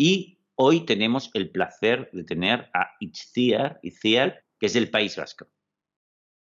[0.00, 5.48] Y hoy tenemos el placer de tener a Itziar, Itziar, que es del País Vasco.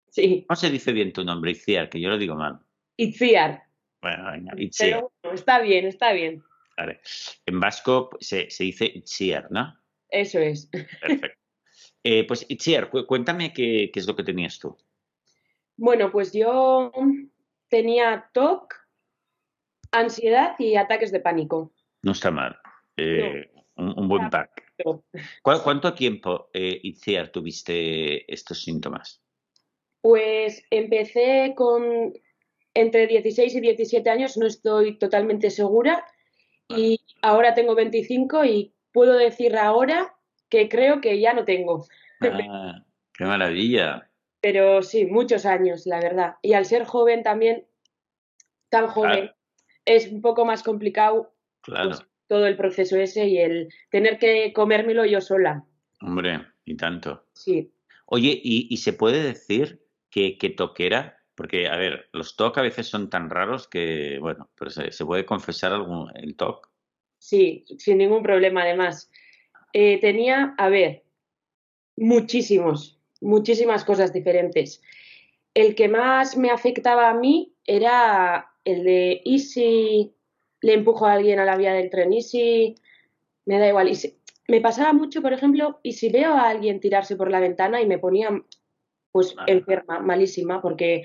[0.09, 0.47] Sí.
[0.49, 1.91] ¿Cómo se dice bien tu nombre, Itziar?
[1.91, 2.59] Que yo lo digo mal.
[2.97, 3.65] Itziar.
[4.01, 4.89] Bueno, venga, Itziar.
[5.01, 6.43] Pero bueno, está bien, está bien.
[6.77, 7.01] Vale.
[7.45, 9.79] En vasco se, se dice Itziar, ¿no?
[10.09, 10.71] Eso es.
[11.01, 11.39] Perfecto.
[12.03, 14.75] Eh, pues Itziar, cu- cuéntame qué, qué es lo que tenías tú.
[15.77, 16.93] Bueno, pues yo
[17.69, 18.73] tenía TOC,
[19.93, 21.73] ansiedad y ataques de pánico.
[22.03, 22.57] No está mal.
[22.97, 24.73] Eh, un, un buen pack.
[24.77, 25.05] Pero,
[25.43, 29.21] ¿Cuál- ¿Cuánto tiempo, eh, Itziar, tuviste estos síntomas?
[30.01, 32.13] Pues empecé con
[32.75, 36.05] entre 16 y 17 años, no estoy totalmente segura,
[36.69, 40.17] y ahora tengo 25 y puedo decir ahora
[40.49, 41.87] que creo que ya no tengo.
[42.21, 44.11] Ah, ¡Qué maravilla!
[44.41, 46.35] Pero sí, muchos años, la verdad.
[46.43, 47.67] Y al ser joven también,
[48.69, 49.37] tan joven, Claro.
[49.85, 54.53] es un poco más complicado Claro, pues, todo el proceso ese y el tener que
[54.53, 55.65] comérmelo yo sola.
[56.01, 57.27] hombre, y tanto.
[57.35, 57.71] Sí,
[58.07, 61.19] Oye, ¿y, y se puede decir que, que toquera?
[61.35, 65.05] Porque, a ver, los TOC a veces son tan raros que, bueno, pero se, se
[65.05, 66.69] puede confesar algún, el TOC.
[67.19, 69.11] sí, sin ningún problema además.
[69.73, 71.03] Eh, tenía, a ver,
[71.97, 74.83] muchísimos, muchísimas cosas diferentes.
[75.55, 80.15] El que más me afectaba a mí era el de ¿y si
[80.65, 82.13] le empujo a alguien a la vía del tren?
[82.13, 82.75] ¿Y si
[83.47, 83.89] me da igual?
[83.91, 84.17] ¿Y si-
[84.49, 87.87] Me pasaba mucho, por ejemplo, y si veo a alguien tirarse por la ventana y
[87.87, 88.29] me ponía
[89.11, 89.53] pues Vale.
[89.53, 91.05] enferma, malísima, porque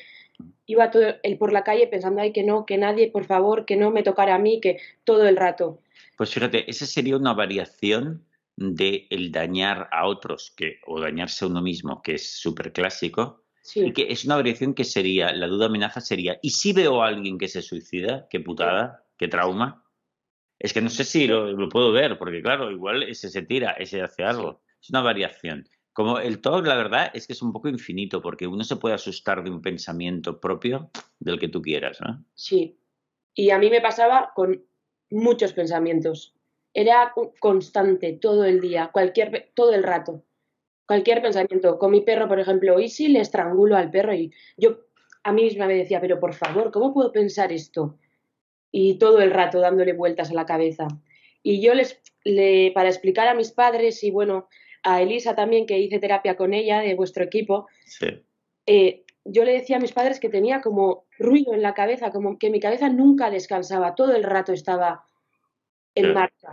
[0.65, 3.77] iba todo el por la calle pensando, ay, que no, que nadie, por favor, que
[3.77, 5.79] no me tocara a mí, que todo el rato.
[6.17, 8.25] Pues fíjate, esa sería una variación
[8.57, 13.43] de el dañar a otros que, o dañarse a uno mismo, que es súper clásico,
[13.61, 17.03] Sí, y que es una variación que sería, la duda amenaza sería, ¿y si veo
[17.03, 18.27] a alguien que se suicida?
[18.29, 19.05] ¿Qué putada?
[19.19, 19.85] ¿Qué trauma?
[20.57, 23.71] Es que no sé si lo, lo puedo ver, porque claro, igual ese se tira,
[23.73, 24.61] ese hace algo.
[24.81, 25.67] Es una variación.
[25.93, 28.95] Como el TOC, la verdad es que es un poco infinito, porque uno se puede
[28.95, 32.23] asustar de un pensamiento propio del que tú quieras, ¿no?
[32.33, 32.77] sí.
[33.35, 34.65] Y a mí me pasaba con
[35.11, 36.35] muchos pensamientos.
[36.73, 40.23] Era co- constante todo el día, cualquier, todo el rato.
[40.85, 41.77] Cualquier pensamiento.
[41.77, 44.13] Con mi perro, por ejemplo, ¿y si le estrangulo al perro?
[44.13, 44.79] Y yo
[45.23, 47.97] a mí misma me decía, pero por favor, ¿cómo puedo pensar esto?
[48.71, 50.87] Y todo el rato dándole vueltas a la cabeza.
[51.41, 54.47] Y yo les, le, para explicar a mis padres y bueno,
[54.83, 58.07] a Elisa también, que hice terapia con ella, de vuestro equipo, Sí.
[58.65, 62.37] eh, yo le decía a mis padres que tenía como ruido en la cabeza, como
[62.39, 65.05] que mi cabeza nunca descansaba, todo el rato estaba
[65.95, 66.49] en marcha.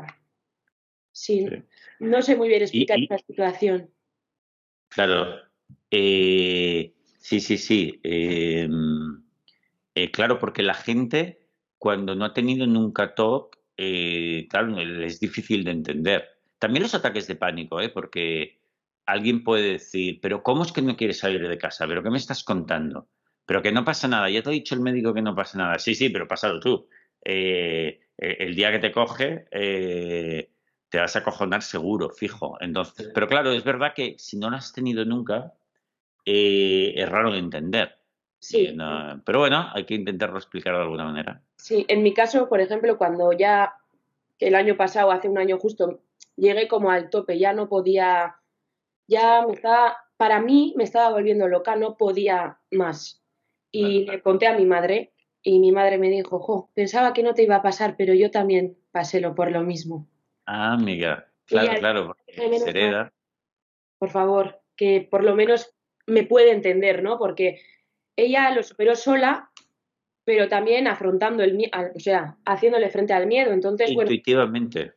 [1.12, 1.62] Sí, Sí.
[2.00, 3.90] no sé muy bien explicar esta situación.
[4.88, 5.36] Claro.
[5.90, 8.00] Eh, sí, sí, sí.
[8.02, 8.68] Eh,
[9.94, 11.45] eh, claro, porque la gente,
[11.78, 16.24] cuando no ha tenido nunca TOC, eh, claro, es difícil de entender.
[16.58, 17.90] También los ataques de pánico, ¿eh?
[17.90, 18.58] porque
[19.06, 21.86] alguien puede decir, pero ¿cómo es que no quieres salir de casa?
[21.86, 23.08] ¿Pero qué me estás contando?
[23.46, 24.28] Pero que no pasa nada.
[24.28, 25.78] Ya te ha dicho el médico que no pasa nada.
[25.78, 26.88] Sí, sí, pero pásalo tú.
[27.24, 30.50] Eh, eh, el día que te coge, eh,
[30.88, 32.56] te vas a acojonar seguro, fijo.
[32.60, 35.52] Entonces, pero claro, es verdad que si no lo has tenido nunca,
[36.24, 37.96] es raro de entender.
[38.38, 41.42] Sí, no- pero bueno, hay que intentarlo explicar de alguna manera.
[41.56, 43.74] sí, en mi caso, por ejemplo, cuando ya
[44.38, 46.00] el año pasado, hace un año justo,
[46.36, 48.36] llegué como al tope, ya no podía,
[49.08, 53.22] ya me estaba, para mí me estaba volviendo loca, no podía más.
[53.72, 57.34] Y le conté a mi madre y mi madre me dijo, jo, pensaba que no
[57.34, 60.06] te iba a pasar, pero yo también pasé lo por lo mismo.
[60.46, 61.28] Ah, amiga.
[61.46, 63.12] Claro, ya- claro, porque menos se hereda.
[63.98, 65.74] por favor, que por lo menos
[66.06, 67.18] me puede entender, ¿no?
[67.18, 67.60] Porque
[68.16, 69.50] ella lo superó sola,
[70.24, 73.52] pero también afrontando el miedo, o sea, haciéndole frente al miedo.
[73.52, 74.94] Entonces, bueno, Intuitivamente.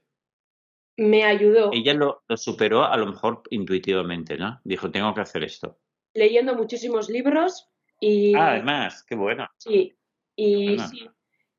[0.97, 4.59] me ayudó Ella lo, lo superó a lo mejor intuitivamente, ¿no?
[4.63, 5.77] Dijo, tengo que hacer esto.
[6.13, 7.69] leyendo muchísimos libros
[8.01, 9.47] y Ah, además, qué bueno.
[9.57, 9.95] sí,
[10.35, 10.87] y Bueno.
[10.87, 11.07] sí.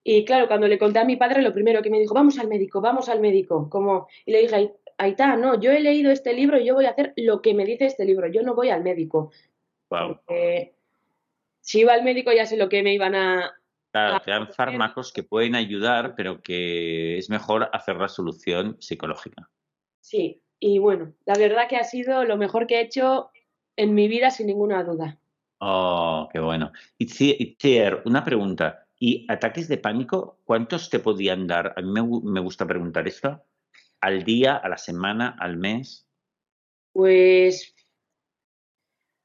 [0.02, 2.48] Y claro, cuando le conté a mi padre, lo primero que me dijo, vamos al
[2.48, 3.68] médico, vamos al médico.
[3.68, 6.84] Como, y le dije, "Ai- Aitá, no, yo he leído este libro y yo voy
[6.86, 9.30] a hacer lo que me dice este libro, yo no voy al médico.
[9.90, 10.16] Wow.
[10.26, 10.74] Porque
[11.70, 13.54] si iba al médico ya sé lo que me iban a,
[13.92, 19.48] Claro, te dan fármacos que pueden ayudar, pero que es mejor hacer la solución psicológica.
[20.00, 23.30] Sí, y bueno, la verdad que ha sido lo mejor que he hecho
[23.76, 25.20] en mi vida sin ninguna duda.
[25.60, 26.72] Oh, qué bueno.
[26.98, 27.04] Y
[27.42, 28.86] Itziar, una pregunta.
[28.98, 31.74] ¿Y ataques de pánico, cuántos te podían dar?
[31.76, 33.44] A mí me, me gusta preguntar esto.
[34.00, 36.08] ¿Al día, a la semana, al mes?
[36.92, 37.76] Pues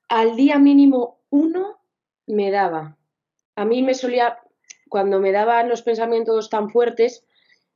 [0.09, 1.85] al día mínimo uno
[2.27, 2.98] me daba.
[3.56, 4.38] A mí me solía,
[4.89, 7.25] cuando me daban los pensamientos tan fuertes,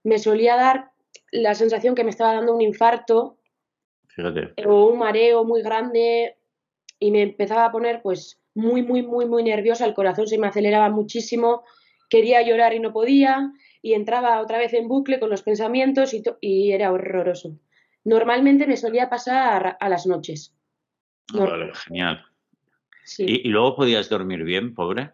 [0.03, 0.91] me solía dar
[1.31, 3.37] la sensación que me estaba dando un infarto
[4.65, 6.37] o un mareo muy grande
[6.99, 10.47] y me empezaba a poner pues muy, muy, muy, muy nerviosa, el corazón se me
[10.47, 11.63] aceleraba muchísimo,
[12.09, 16.23] quería llorar y no podía y entraba otra vez en bucle con los pensamientos y,
[16.41, 17.57] y era horroroso.
[18.03, 20.55] Normalmente me solía pasar a las noches.
[21.33, 22.25] Vale, genial.
[23.17, 25.11] ¿Y, luego podías dormir bien, pobre?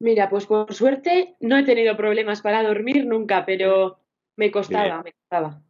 [0.00, 3.98] Mira, pues por suerte no he tenido problemas para dormir nunca, pero
[4.36, 5.60] me costaba, me costaba.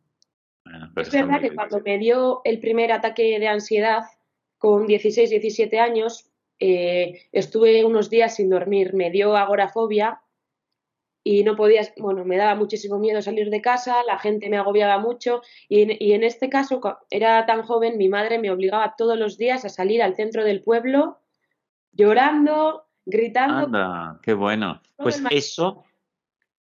[0.97, 4.05] es verdad que cuando me dio el primer ataque de ansiedad,
[4.59, 8.93] con 16, 17 años, eh, estuve unos días sin dormir.
[8.94, 10.21] Me dio agorafobia
[11.25, 14.99] y no podía, bueno, me daba muchísimo miedo salir de casa, la gente me agobiaba
[14.99, 16.81] mucho y en, y en este caso
[17.11, 20.62] era tan joven, mi madre me obligaba todos los días a salir al centro del
[20.62, 21.19] pueblo
[21.99, 23.67] llorando, gritando.
[23.67, 24.81] Anda, qué bueno.
[24.97, 25.85] Pues eso,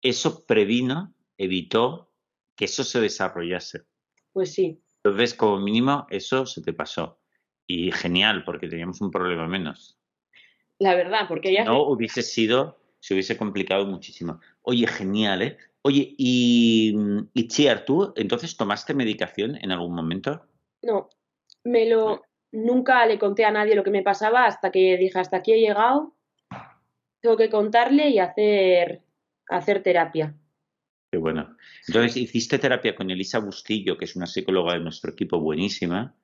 [0.02, 2.12] eso previno, evitó
[2.56, 3.86] que eso se desarrollase.
[4.34, 4.82] Pues sí.
[5.04, 7.22] Entonces, como mínimo, eso se te pasó.
[7.68, 10.00] Y genial, porque teníamos un problema menos.
[10.80, 11.64] La verdad, porque ya...
[11.64, 14.40] No hubiese sido, se hubiese complicado muchísimo.
[14.64, 15.58] Oye, genial, ¿eh?
[15.84, 16.96] Oye, y,
[17.34, 20.46] y Chiar, ¿tú entonces tomaste medicación en algún momento?
[20.82, 21.10] No,
[21.64, 22.22] me lo,
[22.58, 25.60] nunca le conté a nadie lo que me pasaba hasta que dije, hasta aquí he
[25.60, 26.16] llegado,
[27.22, 29.04] tengo que contarle y hacer,
[29.50, 30.36] hacer terapia.
[31.12, 31.56] Qué bueno.
[31.88, 36.16] Entonces, hiciste terapia con Elisa Bustillo, que es una psicóloga de nuestro equipo buenísima.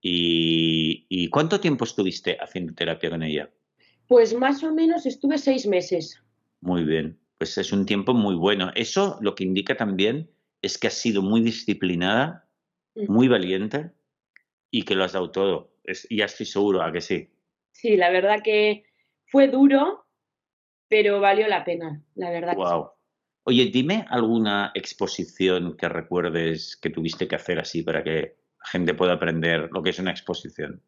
[0.00, 3.50] ¿Y, ¿Y cuánto tiempo estuviste haciendo terapia con ella?
[4.08, 6.20] Pues más o menos estuve seis meses.
[6.60, 8.72] Muy bien, pues es un tiempo muy bueno.
[8.74, 10.30] Eso lo que indica también
[10.60, 12.48] es que has sido muy disciplinada,
[12.96, 13.12] mm.
[13.12, 13.92] muy valiente
[14.70, 15.71] y que lo has dado todo
[16.10, 17.28] ya estoy seguro, ¿a que sí?
[17.72, 18.84] Sí, la verdad que
[19.26, 20.06] fue duro,
[20.88, 22.54] pero valió la pena, la verdad.
[22.54, 22.90] Wow.
[23.44, 28.94] Oye, dime alguna exposición que recuerdes que tuviste que hacer así para que la gente
[28.94, 30.80] pueda aprender lo que es una exposición.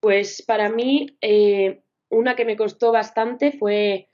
[0.00, 4.10] Pues para mí, eh, una que me costó bastante fue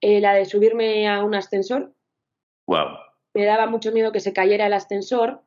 [0.00, 1.94] eh, la de subirme a un ascensor.
[2.66, 2.98] Wow.
[3.34, 5.42] Me daba mucho miedo que se cayera el ascensor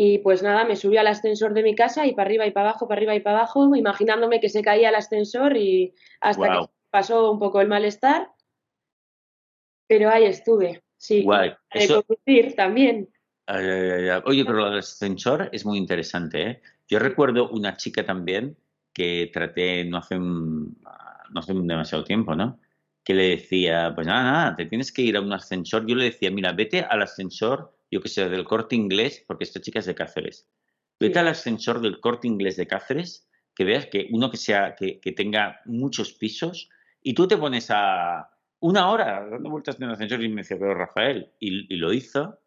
[0.00, 2.70] y pues nada, me subí al ascensor de mi casa y para arriba y para
[2.70, 6.66] abajo, para arriba y para abajo, imaginándome que se caía el ascensor y hasta que
[6.88, 8.30] pasó un poco el malestar.
[9.88, 11.24] Pero ahí estuve, sí.
[11.24, 11.52] Guay.
[11.88, 13.08] conducir también.
[13.48, 16.42] Oye, pero el ascensor es muy interesante.
[16.42, 16.62] ¿eh?
[16.86, 18.56] Yo recuerdo una chica también
[18.94, 20.80] que traté no hace, un,
[21.30, 22.60] no hace demasiado tiempo, ¿no?
[23.02, 25.84] Que le decía, pues nada, nada, te tienes que ir a un ascensor.
[25.88, 29.60] Yo le decía, mira, vete al ascensor yo que sé, del corte inglés, porque esta
[29.60, 30.48] chica es de Cáceres.
[31.00, 35.00] Vete al ascensor del corte inglés de Cáceres, que veas que uno que sea, que,
[35.16, 36.68] tenga muchos pisos,
[37.02, 38.30] y tú te pones a
[38.60, 42.38] una hora dando vueltas en el ascensor y me decía, pero Rafael, y, lo hizo,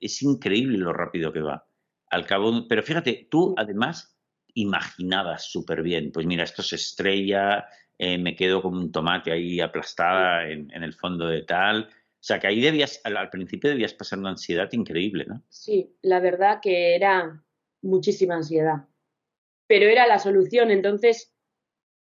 [0.00, 1.66] es increíble lo rápido que va.
[2.10, 4.16] Al cabo, pero fíjate, tú además
[4.54, 7.66] imaginabas súper bien, pues mira, esto se estrella,
[7.98, 11.90] eh, me quedo como un tomate ahí aplastada en, en el fondo de tal,
[12.26, 15.44] sea, que ahí debías, al, principio debías pasar una ansiedad increíble, ¿no?
[15.48, 17.44] Sí, la verdad que era
[17.82, 18.88] muchísima ansiedad.
[19.68, 21.32] Pero era la solución, entonces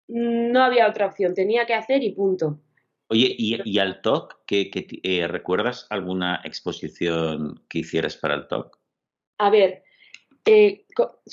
[0.08, 2.62] no había otra opción, tenía que hacer y punto.
[3.08, 4.44] Oye, ¿y, al TOC?
[4.46, 4.70] ¿qué,
[5.02, 8.78] eh, recuerdas alguna exposición que hicieras para el TOC?
[9.38, 9.85] A ver,
[10.46, 10.87] eh,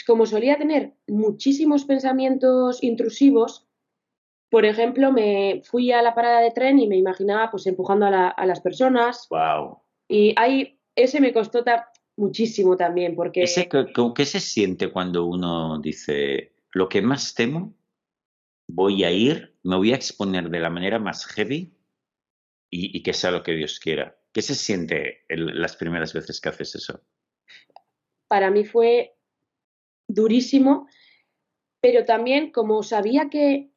[0.05, 3.62] como solía tener muchísimos pensamientos intrusivos,
[4.53, 8.45] por ejemplo, me fui a la parada de tren y me imaginaba pues empujando a,
[8.45, 9.25] las personas.
[9.31, 9.79] Wow.
[10.07, 11.65] Y ahí ese me costó
[12.17, 13.41] muchísimo también porque...
[13.41, 17.73] ¿Ese, ¿Qué se siente cuando uno dice, lo que más temo,
[18.67, 21.75] voy a ir, me voy a exponer de la manera más heavy
[22.69, 24.19] y, que sea lo que Dios quiera?
[24.31, 27.01] ¿Qué se siente las primeras veces que haces eso?
[28.27, 29.15] Para mí fue
[30.07, 30.87] durísimo,
[31.81, 33.72] pero también como sabía que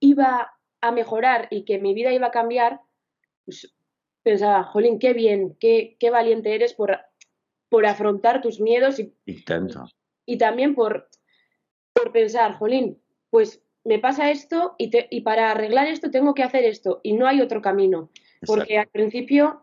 [0.00, 2.80] iba a mejorar y que mi vida iba a cambiar,
[3.44, 3.74] pues
[4.22, 6.98] pensaba, jolín, qué bien, qué, qué valiente eres por,
[7.68, 9.86] por afrontar tus miedos y, y, tanto.
[10.26, 11.08] y, también por,
[11.92, 13.00] por pensar, jolín,
[13.30, 17.26] pues me pasa esto y, y para arreglar esto tengo que hacer esto y no
[17.26, 18.10] hay otro camino.
[18.44, 19.62] Porque al principio,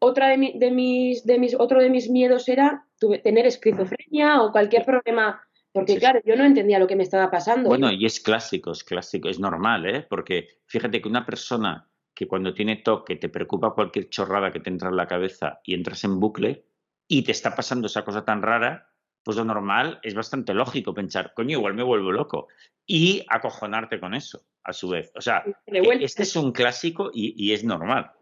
[0.00, 2.86] otra de, de, mis, de mis, otro de mis miedos era
[3.22, 5.45] tener esquizofrenia o cualquier problema.
[5.76, 7.68] Porque, claro, yo no entendía lo que me estaba pasando.
[7.68, 10.06] Bueno, y es clásico, es clásico, es normal, ¿eh?
[10.08, 14.70] Porque fíjate que una persona que cuando tiene toque te preocupa cualquier chorrada que te
[14.70, 16.64] entra en la cabeza y entras en bucle
[17.06, 18.88] y te está pasando esa cosa tan rara,
[19.22, 22.48] pues lo normal es bastante lógico pensar, coño, igual me vuelvo loco.
[22.86, 25.12] Y acojonarte con eso, a su vez.
[25.14, 28.12] O sea, este es un clásico y, es normal.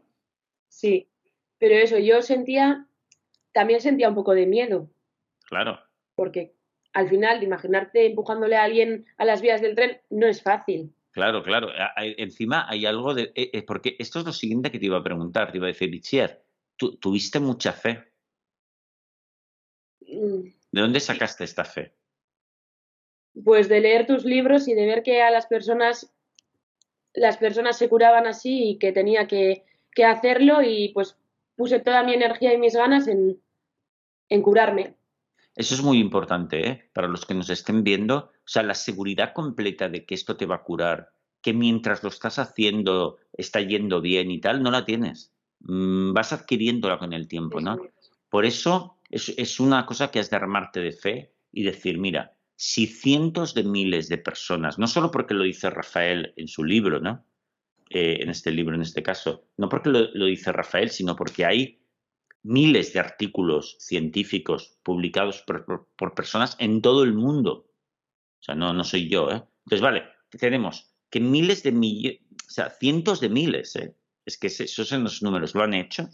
[0.66, 1.08] Sí,
[1.58, 2.88] pero eso, yo sentía,
[3.52, 4.90] también sentía un poco de miedo.
[5.46, 5.78] Claro.
[6.16, 6.56] Porque
[6.94, 10.94] al final, imaginarte empujándole a alguien a las vías del tren no es fácil.
[11.10, 11.68] Claro, claro.
[11.96, 13.32] Encima hay algo de...
[13.34, 15.52] Eh, eh, porque esto es lo siguiente que te iba a preguntar.
[15.52, 16.42] Te iba a decir, Itziar,
[16.76, 18.12] ¿tú, ¿tuviste mucha fe?
[20.00, 21.92] Mm, ¿De dónde sacaste esta fe?
[23.44, 26.14] Pues de leer tus libros y de ver que a las personas
[27.14, 29.64] las personas se curaban así y que tenía que,
[30.04, 31.16] hacerlo y pues
[31.54, 33.40] puse toda mi energía y mis ganas en,
[34.28, 34.96] en curarme.
[35.56, 36.90] Eso es muy importante, ¿eh?
[36.92, 40.46] Para los que nos estén viendo, o sea, la seguridad completa de que esto te
[40.46, 44.84] va a curar, que mientras lo estás haciendo está yendo bien y tal, no la
[44.84, 45.32] tienes.
[45.60, 47.78] Mm, vas adquiriéndola con el tiempo, ¿no?
[48.28, 52.86] Por eso es, una cosa que has de armarte de fe y decir, mira, si
[52.86, 57.24] cientos de miles de personas, no solo porque lo dice Rafael en su libro, ¿no?
[57.90, 61.78] Eh, en este libro, en este caso, no porque lo, dice Rafael, sino porque hay
[62.44, 67.66] miles de artículos científicos publicados por, personas en todo el mundo.
[68.40, 69.42] O sea, no, no soy yo, ¿eh?
[69.64, 73.96] Entonces, vale, tenemos que miles de millones, o sea, cientos de miles, ¿eh?
[74.26, 76.08] Es que esos son los números, ¿lo han hecho?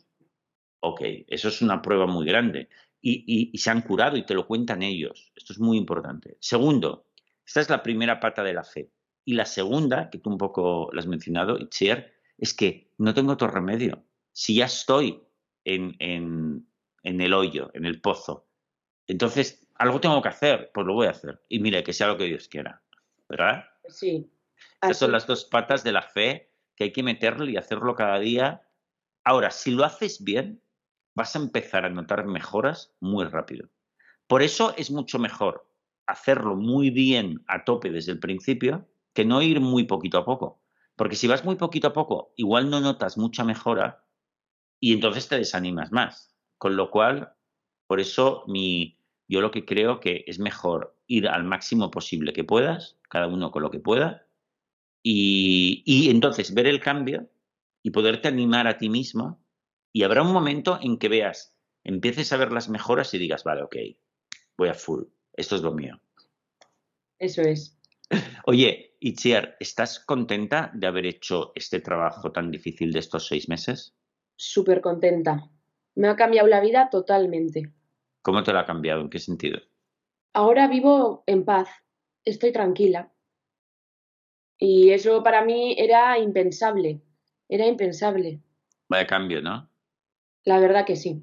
[0.80, 2.68] Ok, eso es una prueba muy grande.
[3.02, 5.32] Y, se han curado y te lo cuentan ellos.
[5.34, 6.36] Esto es muy importante.
[6.40, 7.06] Segundo,
[7.46, 8.90] esta es la primera pata de la fe.
[9.24, 13.32] Y la segunda, que tú un poco la has mencionado, Itziar, es que no tengo
[13.32, 14.04] otro remedio.
[14.32, 15.22] Si ya estoy
[15.64, 16.66] en, en,
[17.02, 18.48] en, el hoyo, en el pozo,
[19.06, 21.40] entonces algo tengo que hacer, pues lo voy a hacer.
[21.48, 22.82] Y mira, que sea lo que Dios quiera.
[23.28, 23.64] ¿Verdad?
[23.88, 24.30] Sí.
[24.74, 28.18] Estas son las dos patas de la fe que hay que meterle y hacerlo cada
[28.18, 28.62] día.
[29.24, 30.62] Ahora, si lo haces bien,
[31.14, 33.68] vas a empezar a notar mejoras muy rápido.
[34.26, 35.66] Por eso es mucho mejor
[36.06, 40.62] hacerlo muy bien a tope desde el principio que no ir muy poquito a poco.
[40.94, 44.04] Porque si vas muy poquito a poco, igual no notas mucha mejora
[44.80, 46.34] y entonces te desanimas más.
[46.58, 47.34] Con lo cual,
[47.86, 52.44] por eso mi, yo lo que creo que es mejor ir al máximo posible que
[52.44, 54.26] puedas, cada uno con lo que pueda,
[55.02, 57.30] y, y entonces ver el cambio
[57.82, 59.42] y poderte animar a ti mismo
[59.92, 63.62] y habrá un momento en que veas, empieces a ver las mejoras y digas, vale,
[63.62, 63.76] ok,
[64.56, 66.00] voy a full, esto es lo mío.
[67.18, 67.78] Eso es.
[68.46, 73.94] Oye, Itziar, ¿estás contenta de haber hecho este trabajo tan difícil de estos seis meses?
[74.42, 75.50] Súper contenta.
[75.96, 77.74] Me ha cambiado la vida totalmente.
[78.22, 79.02] ¿Cómo te la ha cambiado?
[79.02, 79.60] ¿En qué sentido?
[80.32, 81.68] Ahora vivo en paz,
[82.24, 83.12] estoy tranquila.
[84.56, 87.02] Y eso para mí era impensable,
[87.50, 88.40] era impensable.
[88.88, 89.68] Vaya cambio, ¿no?
[90.44, 91.22] La verdad que sí.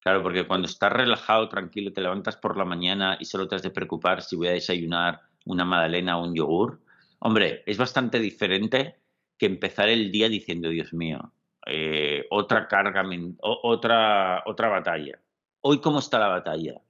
[0.00, 3.62] Claro, porque cuando estás relajado, tranquilo, te levantas por la mañana y solo te has
[3.62, 6.80] de preocupar si voy a desayunar una magdalena o un yogur,
[7.20, 8.96] hombre, es bastante diferente
[9.38, 11.32] que empezar el día diciendo, Dios mío,
[11.68, 13.02] eh, otra carga,
[13.40, 15.20] otra, otra batalla.
[15.60, 16.80] Hoy, ¿cómo está la batalla?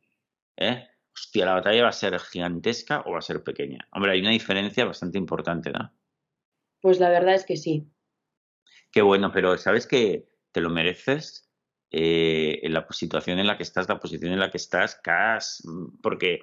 [0.56, 0.86] ¿Eh?
[1.14, 3.86] Hostia, ¿la batalla va a ser gigantesca o va a ser pequeña?
[3.92, 5.92] Hombre, hay una diferencia bastante importante, ¿no?
[6.80, 7.88] Pues la verdad es que sí.
[8.90, 10.28] Qué bueno, pero ¿sabes qué?
[10.52, 11.48] te lo mereces
[11.90, 15.00] eh, en la situación en la que estás, la posición en la que estás,
[16.02, 16.40] porque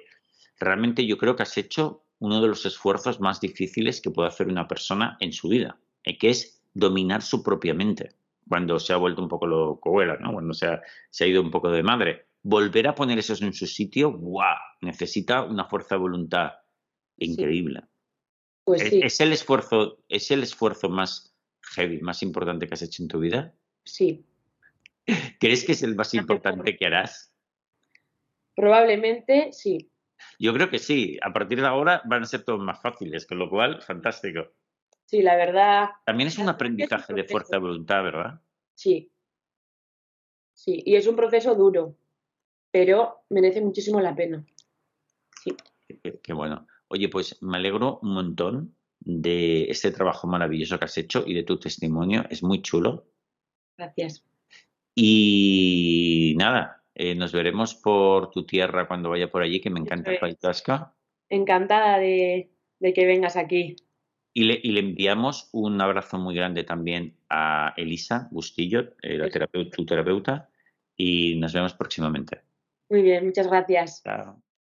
[0.58, 4.48] realmente yo creo que has hecho uno de los esfuerzos más difíciles que puede hacer
[4.48, 8.14] una persona en su vida, eh, que es dominar su propia mente,
[8.48, 10.32] cuando se ha vuelto un poco lo coela, ¿no?
[10.32, 12.26] cuando se ha, se ha ido un poco de madre.
[12.42, 14.56] Volver a poner eso en su sitio, ¡guau!
[14.80, 16.52] Necesita una fuerza de voluntad
[17.16, 17.82] increíble.
[18.64, 21.34] Pues ¿Es, el esfuerzo, ¿Es el esfuerzo más
[21.74, 23.54] heavy, más importante que has hecho en tu vida?
[23.84, 24.24] Sí.
[25.40, 27.32] ¿Crees que es el más importante que harás?
[28.54, 29.90] Probablemente sí.
[30.38, 31.18] Yo creo que sí.
[31.22, 34.52] A partir de ahora van a ser todos más fáciles, con lo cual, fantástico.
[35.06, 35.88] Sí, la verdad.
[36.04, 38.40] También es un aprendizaje de fuerza de voluntad, ¿verdad?
[38.74, 39.10] Sí.
[40.52, 41.96] Sí, y es un proceso duro,
[42.70, 44.44] pero merece muchísimo la pena.
[45.42, 45.56] Sí.
[46.22, 46.66] qué bueno.
[46.88, 51.44] Oye, pues me alegro un montón de este trabajo maravilloso que has hecho y de
[51.44, 52.24] tu testimonio.
[52.30, 53.06] Es muy chulo.
[53.76, 54.24] Gracias.
[54.94, 60.12] Y nada, eh, nos veremos por tu tierra cuando vaya por allí, que me encanta
[60.12, 60.38] el País
[61.28, 63.76] Encantada de, que vengas aquí.
[64.36, 69.30] Y le, y le enviamos un abrazo muy grande también a Elisa Bustillo, eh, la
[69.30, 70.50] terapeuta, tu terapeuta,
[70.94, 72.42] y nos vemos próximamente.
[72.90, 74.02] Muy bien, muchas gracias.
[74.04, 74.42] Chao.